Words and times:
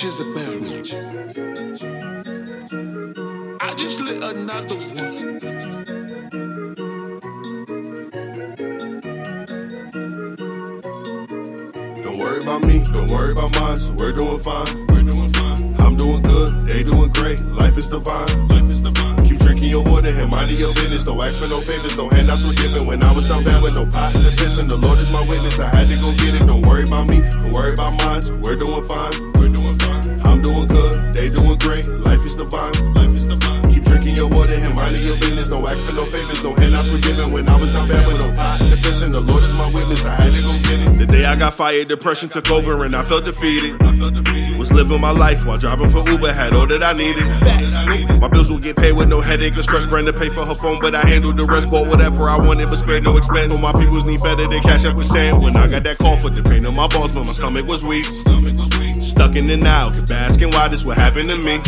Jezebel. 0.00 0.38
I 3.60 3.74
just 3.74 4.00
lit 4.00 4.22
another 4.22 4.76
one. 4.76 5.40
Don't 12.04 12.16
worry 12.16 12.42
about 12.42 12.64
me, 12.64 12.84
don't 12.92 13.10
worry 13.10 13.32
about 13.32 13.52
mine. 13.58 13.76
So 13.76 13.92
we're 13.94 14.12
doing 14.12 14.38
fine, 14.38 14.86
we're 14.86 15.02
doing 15.02 15.30
fine. 15.30 15.74
I'm 15.80 15.96
doing 15.96 16.22
good, 16.22 16.48
they 16.68 16.84
doing 16.84 17.10
great. 17.10 17.42
Life 17.46 17.76
is 17.76 17.88
divine, 17.88 18.48
life 18.48 18.70
is 18.70 18.82
divine. 18.82 19.26
Keep 19.26 19.40
drinking 19.40 19.70
your 19.70 19.82
water 19.82 20.14
and 20.14 20.30
minding 20.30 20.60
your 20.60 20.72
business. 20.74 21.04
Don't 21.04 21.20
ask 21.24 21.42
for 21.42 21.48
no 21.48 21.60
favors, 21.60 21.96
no 21.96 22.08
handouts 22.08 22.46
were 22.46 22.54
given. 22.54 22.86
When 22.86 23.02
I 23.02 23.10
was 23.10 23.26
down 23.26 23.42
bad 23.42 23.60
with 23.64 23.74
no 23.74 23.84
pot 23.84 24.14
in 24.14 24.22
the 24.22 24.30
pissin', 24.30 24.68
the 24.68 24.76
Lord 24.76 25.00
is 25.00 25.10
my 25.10 25.22
witness. 25.22 25.58
I 25.58 25.74
had 25.74 25.88
to 25.88 25.96
go 26.00 26.12
get 26.22 26.40
it. 26.40 26.46
Don't 26.46 26.64
worry 26.66 26.84
about 26.84 27.08
me, 27.08 27.18
don't 27.18 27.50
worry 27.50 27.72
about 27.74 27.98
mine. 27.98 28.22
We're 28.42 28.54
doing 28.54 28.86
fine, 28.86 29.32
we're 29.34 29.48
doing 29.48 29.74
fine. 29.74 29.87
Is 32.38 32.44
divine, 32.44 32.94
life 32.94 33.16
is 33.16 33.26
divine. 33.26 33.72
Keep 33.72 33.84
drinking 33.84 34.14
your 34.14 34.28
water 34.28 34.52
and 34.54 34.74
minding 34.76 35.02
your 35.02 35.16
business. 35.16 35.48
Don't 35.48 35.68
ask 35.68 35.84
for 35.84 35.94
no 35.94 36.04
favors, 36.04 36.42
no 36.44 36.54
handouts 36.54 36.92
were 36.92 36.98
given. 36.98 37.32
When 37.32 37.48
I 37.48 37.56
was 37.58 37.72
down 37.72 37.88
bad 37.88 38.06
with 38.06 38.20
no 38.20 38.32
pot 38.32 38.60
in 38.60 38.70
the 38.70 38.76
pissin', 38.76 39.10
the 39.10 39.20
Lord 39.20 39.42
is 39.42 39.56
my 39.56 39.66
witness. 39.66 40.04
I 40.04 40.14
had 40.14 40.32
to 40.32 40.42
go 40.42 40.52
get 40.52 40.78
it. 40.86 40.98
The 40.98 41.06
day 41.06 41.24
I 41.24 41.34
got 41.36 41.54
fired, 41.54 41.88
depression 41.88 42.28
took 42.28 42.48
over 42.50 42.84
and 42.84 42.94
I 42.94 43.02
felt 43.02 43.24
defeated. 43.24 43.82
I 43.82 43.96
felt 43.96 44.14
defeated. 44.14 44.56
Was 44.56 44.72
living 44.72 45.00
my 45.00 45.10
life 45.10 45.44
while 45.44 45.58
driving 45.58 45.90
for 45.90 46.08
Uber, 46.08 46.32
had 46.32 46.52
all 46.52 46.66
that 46.68 46.82
I 46.82 46.92
needed. 46.92 47.26
My 48.20 48.28
bills 48.28 48.52
would 48.52 48.62
get 48.62 48.76
paid 48.76 48.92
with 48.92 49.08
no 49.08 49.20
headache 49.20 49.56
or 49.56 49.62
stress. 49.62 49.84
Brenda 49.86 50.12
paid 50.12 50.32
for 50.32 50.44
her 50.44 50.54
phone, 50.54 50.78
but 50.80 50.94
I 50.94 51.04
handled 51.06 51.38
the 51.38 51.44
rest. 51.44 51.68
Bought 51.70 51.88
whatever 51.88 52.28
I 52.28 52.38
wanted, 52.38 52.70
but 52.70 52.76
spared 52.76 53.02
no 53.02 53.16
expense. 53.16 53.52
All 53.52 53.58
my 53.58 53.72
peoples 53.72 54.04
need 54.04 54.22
better, 54.22 54.46
they 54.46 54.60
cash 54.60 54.84
up 54.84 54.94
with 54.94 55.06
sand. 55.06 55.42
When 55.42 55.56
I 55.56 55.66
got 55.66 55.82
that 55.82 55.98
call 55.98 56.16
for 56.16 56.30
the 56.30 56.42
pain 56.42 56.64
on 56.66 56.76
my 56.76 56.86
balls, 56.86 57.12
but 57.12 57.24
my 57.24 57.32
stomach 57.32 57.66
was 57.66 57.84
weak. 57.84 58.04
Stomach 58.04 58.54
was 58.54 58.70
weak. 58.78 58.87
Stuck 59.18 59.34
in 59.34 59.48
the 59.48 59.56
now, 59.56 59.90
cause 59.90 60.12
asking 60.12 60.50
why 60.50 60.68
this 60.68 60.84
what 60.84 60.96
happened 60.96 61.28
to 61.28 61.36
me. 61.38 61.58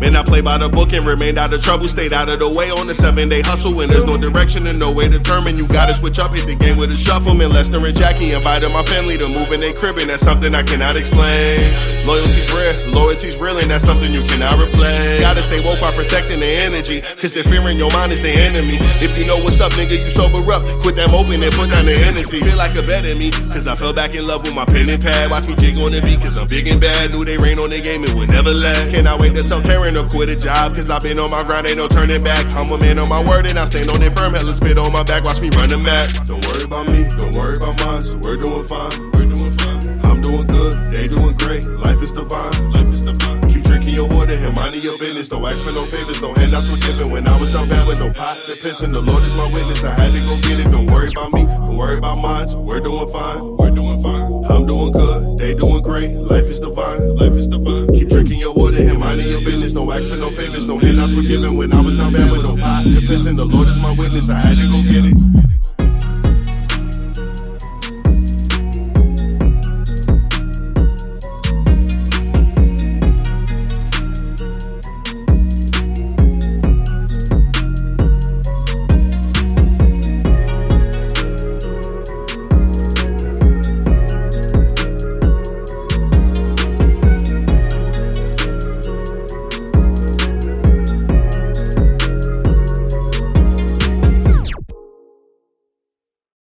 Man, 0.00 0.14
I 0.14 0.22
play 0.22 0.40
by 0.40 0.58
the 0.58 0.68
book 0.68 0.92
and 0.92 1.04
remained 1.04 1.38
out 1.38 1.52
of 1.52 1.60
trouble. 1.60 1.88
Stayed 1.88 2.12
out 2.12 2.28
of 2.28 2.38
the 2.38 2.48
way 2.48 2.70
on 2.70 2.86
the 2.86 2.94
seven 2.94 3.28
day 3.28 3.42
hustle. 3.42 3.74
When 3.74 3.88
there's 3.88 4.04
no 4.04 4.16
direction 4.16 4.66
and 4.66 4.78
no 4.78 4.94
way 4.94 5.08
to 5.08 5.18
determine, 5.18 5.58
you 5.58 5.66
gotta 5.66 5.92
switch 5.92 6.18
up, 6.18 6.32
hit 6.32 6.46
the 6.46 6.54
game 6.54 6.76
with 6.78 6.90
a 6.92 6.96
shuffle. 6.96 7.34
Man, 7.34 7.50
Lester 7.50 7.84
and 7.84 7.96
Jackie 7.96 8.32
invited 8.32 8.72
my 8.72 8.82
family 8.82 9.18
to 9.18 9.26
move 9.26 9.50
in 9.50 9.60
their 9.60 9.74
crib, 9.74 9.98
and 9.98 10.10
that's 10.10 10.22
something 10.22 10.54
I 10.54 10.62
cannot 10.62 10.96
explain. 10.96 11.74
Loyalty's 12.06 12.46
real, 12.54 12.72
loyalty's 12.94 13.40
real, 13.40 13.58
and 13.58 13.70
that's 13.70 13.84
something 13.84 14.12
you 14.12 14.22
cannot 14.22 14.58
replace. 14.58 15.20
Gotta 15.20 15.42
stay 15.42 15.60
woke 15.60 15.82
while 15.82 15.92
protecting 15.92 16.40
the 16.40 16.52
energy, 16.62 17.02
cause 17.18 17.34
the 17.34 17.42
fear 17.42 17.66
in 17.68 17.76
your 17.76 17.90
mind 17.92 18.12
is 18.12 18.20
the 18.20 18.30
enemy. 18.30 18.78
If 19.02 19.18
you 19.18 19.26
know 19.26 19.36
what's 19.42 19.60
up, 19.60 19.72
nigga, 19.74 19.98
you 19.98 20.10
sober 20.14 20.40
up. 20.52 20.62
Quit 20.80 20.94
that 20.96 21.10
moping 21.10 21.42
and 21.42 21.52
put 21.52 21.70
down 21.74 21.86
the 21.86 21.98
Hennessy. 21.98 22.40
Feel 22.40 22.56
like 22.56 22.78
a 22.78 22.82
better 22.82 23.10
me, 23.18 23.30
cause 23.50 23.66
I 23.66 23.74
fell 23.74 23.92
back 23.92 24.14
in 24.14 24.26
love 24.26 24.42
with 24.46 24.54
my 24.54 24.64
pen 24.64 24.88
and 24.88 25.02
pad. 25.02 25.30
Watch 25.30 25.48
me 25.48 25.54
jig 25.58 25.76
on 25.82 25.90
the 25.90 26.00
beat, 26.00 26.22
cause 26.22 26.38
I'm 26.38 26.46
big 26.46 26.68
and 26.68 26.80
bad. 26.80 27.10
Knew 27.10 27.24
they 27.24 27.36
rain 27.36 27.58
on 27.58 27.70
the 27.70 27.80
game, 27.80 28.04
it 28.04 28.14
would 28.14 28.30
never 28.30 28.54
last. 28.54 28.94
Cannot 28.94 29.20
wait 29.20 29.34
to 29.34 29.42
tell 29.42 29.60
Karen 29.60 29.87
to 29.94 30.08
quit 30.08 30.28
a 30.28 30.36
job, 30.36 30.74
cause 30.74 30.90
I've 30.90 31.02
been 31.02 31.18
on 31.18 31.30
my 31.30 31.42
grind, 31.44 31.66
ain't 31.66 31.78
no 31.78 31.88
turning 31.88 32.22
back. 32.22 32.44
I'm 32.56 32.70
a 32.72 32.78
man 32.78 32.98
on 32.98 33.08
my 33.08 33.22
word, 33.22 33.46
and 33.46 33.58
I 33.58 33.64
stand 33.64 33.90
on 33.90 34.02
it 34.02 34.16
firm. 34.16 34.34
Hella 34.34 34.54
spit 34.54 34.78
on 34.78 34.92
my 34.92 35.02
back, 35.02 35.24
watch 35.24 35.40
me 35.40 35.50
run 35.50 35.68
the 35.68 35.78
map. 35.78 36.10
Don't 36.26 36.44
worry 36.46 36.64
about 36.64 36.86
me, 36.90 37.06
don't 37.16 37.34
worry 37.36 37.56
about 37.56 37.78
mine, 37.84 38.02
so 38.02 38.18
we're 38.18 38.36
doing 38.36 38.66
fine, 38.66 38.90
we're 39.12 39.28
doing 39.28 39.52
fine. 39.60 40.00
I'm 40.04 40.20
doing 40.20 40.46
good, 40.46 40.74
they 40.92 41.06
doing 41.06 41.36
great, 41.36 41.64
life 41.78 42.02
is 42.02 42.12
divine, 42.12 42.72
life 42.72 42.90
is 42.92 43.06
divine. 43.06 43.40
Keep 43.52 43.64
drinking 43.64 43.94
your 43.94 44.08
water 44.08 44.36
and 44.36 44.54
minding 44.56 44.82
your 44.82 44.98
business. 44.98 45.28
Don't 45.28 45.46
ask 45.46 45.62
for 45.64 45.72
no 45.72 45.84
favors, 45.84 46.20
no 46.20 46.34
handouts 46.34 46.70
were 46.70 46.78
given. 46.78 47.12
When 47.12 47.28
I 47.28 47.38
was 47.38 47.52
down 47.52 47.68
bad 47.68 47.86
with 47.86 48.00
no 48.00 48.10
pot 48.12 48.36
to 48.46 48.56
piss, 48.56 48.80
the 48.80 49.00
Lord 49.00 49.22
is 49.24 49.34
my 49.34 49.46
witness. 49.46 49.84
I 49.84 49.94
had 49.94 50.12
to 50.12 50.20
go 50.26 50.34
get 50.42 50.60
it. 50.60 50.70
Don't 50.70 50.90
worry 50.90 51.08
about 51.08 51.32
me, 51.32 51.44
don't 51.44 51.76
worry 51.76 51.98
about 51.98 52.18
mine. 52.18 52.48
We're 52.56 52.80
doing 52.80 53.10
fine, 53.12 53.56
we're 53.56 53.70
doing 53.70 54.02
fine. 54.02 54.44
I'm 54.50 54.66
doing 54.66 54.92
good, 54.92 55.38
they 55.38 55.54
doing 55.54 55.82
great. 55.82 56.10
Life 56.10 56.44
is 56.44 56.60
divine, 56.60 57.16
life 57.16 57.32
is 57.32 57.48
divine. 57.48 57.77
I 60.98 61.02
was 61.02 61.14
forgiven 61.14 61.56
when 61.56 61.72
I 61.72 61.80
was 61.80 61.94
not 61.94 62.12
bad 62.12 62.32
with 62.32 62.42
no 62.42 62.56
pot. 62.56 62.82
The 62.84 63.00
piss 63.06 63.26
in 63.26 63.36
the 63.36 63.44
Lord 63.44 63.68
is 63.68 63.78
my 63.78 63.92
witness, 63.92 64.30
I 64.30 64.34
had 64.34 64.58
to 64.58 64.66
go 64.66 64.82
get 64.82 65.04
it. 65.04 65.67